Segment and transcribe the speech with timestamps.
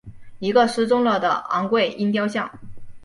[0.39, 2.49] 一个失纵了的昴贵鹰雕像。